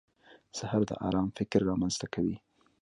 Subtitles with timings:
[0.57, 2.37] سهار د ارام فکر رامنځته کوي.